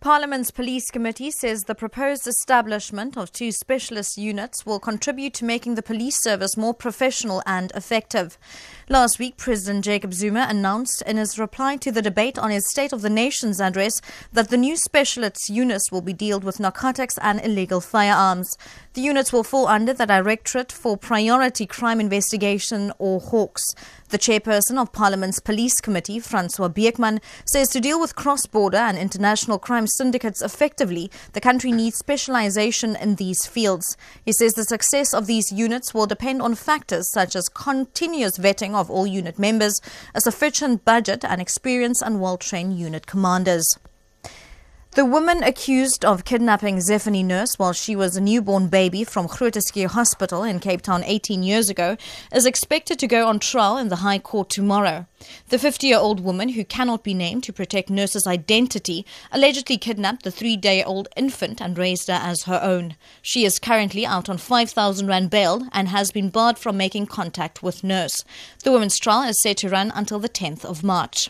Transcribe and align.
Parliament's 0.00 0.52
Police 0.52 0.92
Committee 0.92 1.32
says 1.32 1.64
the 1.64 1.74
proposed 1.74 2.28
establishment 2.28 3.16
of 3.16 3.32
two 3.32 3.50
specialist 3.50 4.16
units 4.16 4.64
will 4.64 4.78
contribute 4.78 5.34
to 5.34 5.44
making 5.44 5.74
the 5.74 5.82
police 5.82 6.22
service 6.22 6.56
more 6.56 6.72
professional 6.72 7.42
and 7.46 7.72
effective. 7.74 8.38
Last 8.88 9.18
week, 9.18 9.36
President 9.36 9.84
Jacob 9.84 10.14
Zuma 10.14 10.46
announced 10.48 11.02
in 11.02 11.16
his 11.16 11.36
reply 11.36 11.76
to 11.78 11.90
the 11.90 12.00
debate 12.00 12.38
on 12.38 12.50
his 12.50 12.70
State 12.70 12.92
of 12.92 13.02
the 13.02 13.10
Nation's 13.10 13.60
address 13.60 14.00
that 14.32 14.50
the 14.50 14.56
new 14.56 14.76
specialist 14.76 15.50
units 15.50 15.90
will 15.90 16.00
be 16.00 16.12
dealt 16.12 16.44
with 16.44 16.60
narcotics 16.60 17.18
and 17.20 17.44
illegal 17.44 17.80
firearms. 17.80 18.56
The 18.94 19.00
units 19.00 19.32
will 19.32 19.44
fall 19.44 19.66
under 19.66 19.92
the 19.92 20.06
Directorate 20.06 20.70
for 20.70 20.96
Priority 20.96 21.66
Crime 21.66 22.00
Investigation 22.00 22.92
or 22.98 23.18
Hawks. 23.18 23.74
The 24.10 24.18
chairperson 24.18 24.80
of 24.80 24.92
Parliament's 24.92 25.40
Police 25.40 25.80
Committee, 25.80 26.20
Francois 26.20 26.68
Beukman, 26.68 27.20
says 27.44 27.68
to 27.70 27.80
deal 27.80 28.00
with 28.00 28.16
cross 28.16 28.46
border 28.46 28.78
and 28.78 28.96
international 28.96 29.58
crime 29.58 29.87
syndicates 29.88 30.42
effectively, 30.42 31.10
the 31.32 31.40
country 31.40 31.72
needs 31.72 31.96
specialization 31.96 32.96
in 32.96 33.16
these 33.16 33.46
fields. 33.46 33.96
He 34.24 34.32
says 34.32 34.54
the 34.54 34.64
success 34.64 35.12
of 35.12 35.26
these 35.26 35.52
units 35.52 35.94
will 35.94 36.06
depend 36.06 36.42
on 36.42 36.54
factors 36.54 37.10
such 37.12 37.34
as 37.34 37.48
continuous 37.48 38.38
vetting 38.38 38.74
of 38.74 38.90
all 38.90 39.06
unit 39.06 39.38
members, 39.38 39.80
a 40.14 40.20
sufficient 40.20 40.84
budget, 40.84 41.24
and 41.24 41.40
experience 41.40 42.02
and 42.02 42.20
well 42.20 42.36
trained 42.36 42.78
unit 42.78 43.06
commanders. 43.06 43.78
The 44.92 45.04
woman 45.04 45.42
accused 45.44 46.02
of 46.04 46.24
kidnapping 46.24 46.78
Zephany 46.78 47.22
Nurse 47.22 47.56
while 47.56 47.74
she 47.74 47.94
was 47.94 48.16
a 48.16 48.22
newborn 48.22 48.68
baby 48.68 49.04
from 49.04 49.28
Groote 49.28 49.86
Hospital 49.90 50.42
in 50.42 50.60
Cape 50.60 50.80
Town 50.80 51.04
18 51.04 51.42
years 51.42 51.68
ago 51.68 51.98
is 52.32 52.46
expected 52.46 52.98
to 52.98 53.06
go 53.06 53.28
on 53.28 53.38
trial 53.38 53.76
in 53.76 53.88
the 53.88 53.96
High 53.96 54.18
Court 54.18 54.48
tomorrow. 54.48 55.06
The 55.50 55.58
50 55.58 55.86
year 55.86 55.98
old 55.98 56.20
woman, 56.20 56.48
who 56.50 56.64
cannot 56.64 57.04
be 57.04 57.12
named 57.12 57.44
to 57.44 57.52
protect 57.52 57.90
Nurse's 57.90 58.26
identity, 58.26 59.04
allegedly 59.30 59.76
kidnapped 59.76 60.22
the 60.22 60.32
three 60.32 60.56
day 60.56 60.82
old 60.82 61.06
infant 61.16 61.60
and 61.60 61.76
raised 61.76 62.08
her 62.08 62.14
as 62.20 62.44
her 62.44 62.58
own. 62.60 62.96
She 63.20 63.44
is 63.44 63.58
currently 63.58 64.06
out 64.06 64.28
on 64.28 64.38
5,000 64.38 65.06
Rand 65.06 65.28
bail 65.30 65.68
and 65.70 65.88
has 65.88 66.10
been 66.10 66.30
barred 66.30 66.58
from 66.58 66.78
making 66.78 67.06
contact 67.06 67.62
with 67.62 67.84
Nurse. 67.84 68.24
The 68.64 68.72
woman's 68.72 68.98
trial 68.98 69.28
is 69.28 69.40
set 69.42 69.58
to 69.58 69.68
run 69.68 69.92
until 69.94 70.18
the 70.18 70.30
10th 70.30 70.64
of 70.64 70.82
March. 70.82 71.28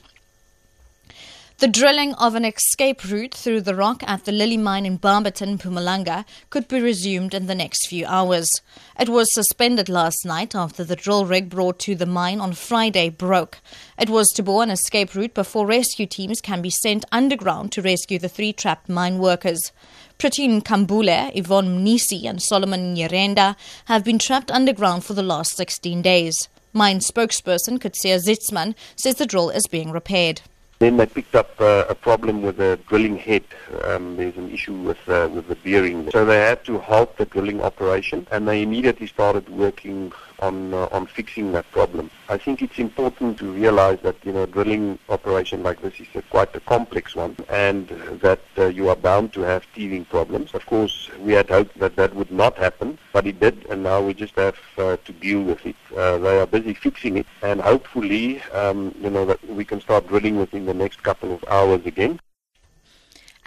The 1.59 1.67
drilling 1.67 2.15
of 2.15 2.37
an 2.37 2.45
escape 2.45 3.03
route 3.03 3.35
through 3.35 3.63
the 3.63 3.75
rock 3.75 4.05
at 4.07 4.25
the 4.25 4.31
Lily 4.31 4.57
Mine 4.57 4.87
in 4.87 4.97
Barberton, 4.97 5.59
Mpumalanga, 5.59 6.25
could 6.51 6.69
be 6.69 6.81
resumed 6.81 7.35
in 7.35 7.49
the 7.49 7.55
next 7.57 7.89
few 7.89 8.07
hours. 8.07 8.49
It 8.97 9.09
was 9.09 9.35
suspended 9.35 9.89
last 9.89 10.25
night 10.25 10.55
after 10.55 10.85
the 10.85 10.95
drill 10.95 11.27
rig 11.27 11.51
brought 11.51 11.81
to 11.81 11.97
the 11.97 12.07
mine 12.07 12.39
on 12.39 12.53
Friday 12.53 13.09
broke. 13.09 13.59
It 13.99 14.09
was 14.09 14.29
to 14.37 14.43
bore 14.45 14.63
an 14.63 14.71
escape 14.71 15.17
route 15.17 15.35
before 15.35 15.67
rescue 15.67 16.07
teams 16.07 16.41
can 16.41 16.63
be 16.63 16.71
sent 16.71 17.05
underground 17.11 17.73
to 17.73 17.83
rescue 17.83 18.21
the 18.21 18.29
three 18.29 18.53
trapped 18.53 18.89
mine 18.89 19.19
workers. 19.19 19.73
Pretty 20.17 20.47
Nkambule, 20.47 21.33
Yvonne 21.35 21.85
Mnisi, 21.85 22.23
and 22.23 22.41
Solomon 22.41 22.95
Nyirenda 22.95 23.57
have 23.87 24.05
been 24.05 24.21
trapped 24.21 24.53
underground 24.53 25.05
for 25.05 25.15
the 25.15 25.25
last 25.25 25.57
16 25.57 26.03
days. 26.03 26.49
Mine 26.73 27.01
spokesperson 27.01 27.81
Kutsia 27.81 28.25
Zitzman 28.25 28.77
says 28.95 29.17
the 29.17 29.27
drill 29.27 29.51
is 29.51 29.67
being 29.67 29.91
repaired. 29.91 30.41
Then 30.79 30.97
they 30.97 31.07
picked 31.07 31.35
up 31.35 31.61
uh, 31.61 31.87
a 31.89 31.95
problem 31.95 32.43
with 32.43 32.59
the 32.59 32.79
drilling 32.89 33.19
head. 33.19 33.43
Um, 33.83 34.17
there's 34.17 34.37
an 34.37 34.51
issue 34.53 34.75
with 34.75 35.09
uh, 35.09 35.29
with 35.33 35.49
the 35.49 35.57
bearing, 35.57 36.09
so 36.13 36.25
they 36.25 36.39
had 36.39 36.65
to 36.67 36.79
halt 36.79 37.17
the 37.17 37.25
drilling 37.25 37.61
operation, 37.61 38.29
and 38.31 38.47
they 38.47 38.63
immediately 38.63 39.09
started 39.09 39.49
working 39.49 40.13
on 40.41 40.75
uh, 40.75 40.89
on 40.93 41.07
fixing 41.07 41.53
that 41.53 41.71
problem. 41.71 42.11
I 42.29 42.37
think 42.37 42.63
it's 42.63 42.79
important 42.79 43.39
to 43.39 43.51
realize 43.53 43.99
that 44.03 44.17
you 44.25 44.33
know 44.33 44.47
drilling 44.47 44.99
operation 45.09 45.63
like 45.63 45.81
this 45.83 45.99
is 46.01 46.07
a, 46.15 46.23
quite 46.23 46.55
a 46.55 46.61
complex 46.61 47.15
one, 47.15 47.37
and 47.49 47.89
that 48.21 48.41
uh, 48.57 48.67
you 48.67 48.89
are 48.89 48.97
bound 48.97 49.33
to 49.35 49.41
have 49.41 49.67
teething 49.75 50.05
problems. 50.05 50.55
Of 50.55 50.67
course, 50.67 51.11
we 51.21 51.33
had 51.33 51.49
hoped 51.49 51.79
that 51.79 51.97
that 51.97 52.15
would 52.15 52.31
not 52.31 52.57
happen, 52.57 52.99
but 53.13 53.27
it 53.27 53.41
did, 53.41 53.67
and 53.71 53.83
now 53.83 54.01
we 54.01 54.15
just 54.15 54.37
have 54.37 54.57
uh, 54.77 54.97
to 55.05 55.13
deal 55.13 55.43
with 55.43 55.65
it. 55.67 55.77
Uh, 55.97 56.19
they 56.19 56.39
are 56.39 56.47
busy 56.47 56.75
fixing 56.75 57.17
it, 57.17 57.27
and 57.43 57.61
hopefully, 57.61 58.43
um, 58.53 58.95
you 59.01 59.11
know, 59.11 59.25
that 59.25 59.45
we 59.49 59.65
can 59.65 59.81
start 59.81 60.07
drilling 60.09 60.39
within 60.39 60.67
the 60.67 60.75
next 60.75 61.03
couple 61.03 61.33
of 61.33 61.45
hours 61.49 61.85
again. 61.87 62.21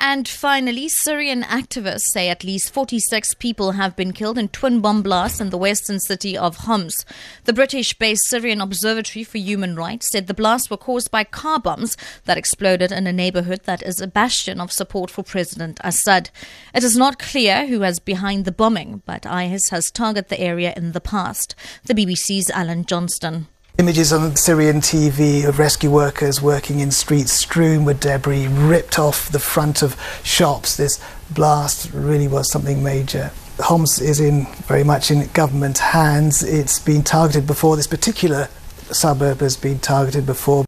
And 0.03 0.27
finally, 0.27 0.89
Syrian 0.89 1.43
activists 1.43 2.11
say 2.11 2.27
at 2.27 2.43
least 2.43 2.73
46 2.73 3.35
people 3.35 3.73
have 3.73 3.95
been 3.95 4.13
killed 4.13 4.39
in 4.39 4.47
twin 4.47 4.81
bomb 4.81 5.03
blasts 5.03 5.39
in 5.39 5.51
the 5.51 5.59
western 5.59 5.99
city 5.99 6.35
of 6.35 6.57
Homs. 6.57 7.05
The 7.43 7.53
British 7.53 7.93
based 7.93 8.23
Syrian 8.25 8.61
Observatory 8.61 9.23
for 9.23 9.37
Human 9.37 9.75
Rights 9.75 10.09
said 10.11 10.25
the 10.25 10.33
blasts 10.33 10.71
were 10.71 10.77
caused 10.77 11.11
by 11.11 11.23
car 11.23 11.59
bombs 11.59 11.97
that 12.25 12.35
exploded 12.35 12.91
in 12.91 13.05
a 13.05 13.13
neighborhood 13.13 13.61
that 13.65 13.83
is 13.83 14.01
a 14.01 14.07
bastion 14.07 14.59
of 14.59 14.71
support 14.71 15.11
for 15.11 15.21
President 15.21 15.79
Assad. 15.83 16.31
It 16.73 16.83
is 16.83 16.97
not 16.97 17.19
clear 17.19 17.67
who 17.67 17.83
is 17.83 17.99
behind 17.99 18.45
the 18.45 18.51
bombing, 18.51 19.03
but 19.05 19.27
IS 19.27 19.69
has 19.69 19.91
targeted 19.91 20.29
the 20.29 20.41
area 20.41 20.73
in 20.75 20.93
the 20.93 20.99
past. 20.99 21.53
The 21.85 21.93
BBC's 21.93 22.49
Alan 22.49 22.85
Johnston. 22.85 23.49
Images 23.81 24.13
on 24.13 24.35
Syrian 24.35 24.79
TV 24.79 25.43
of 25.47 25.57
rescue 25.57 25.89
workers 25.89 26.39
working 26.39 26.81
in 26.81 26.91
streets 26.91 27.33
strewn 27.33 27.83
with 27.83 27.99
debris, 27.99 28.47
ripped 28.47 28.99
off 28.99 29.31
the 29.31 29.39
front 29.39 29.81
of 29.81 29.99
shops. 30.23 30.77
This 30.77 31.03
blast 31.31 31.91
really 31.91 32.27
was 32.27 32.51
something 32.51 32.83
major. 32.83 33.31
Homs 33.57 33.99
is 33.99 34.19
in 34.19 34.45
very 34.67 34.83
much 34.83 35.09
in 35.09 35.25
government 35.33 35.79
hands. 35.79 36.43
It's 36.43 36.77
been 36.77 37.01
targeted 37.01 37.47
before. 37.47 37.75
This 37.75 37.87
particular 37.87 38.49
suburb 38.91 39.39
has 39.39 39.57
been 39.57 39.79
targeted 39.79 40.27
before. 40.27 40.63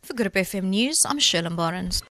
For 0.00 0.14
Good 0.14 0.32
FM 0.32 0.66
News, 0.66 1.00
I'm 1.04 1.18
Shirley 1.18 1.50
Barnes. 1.50 2.00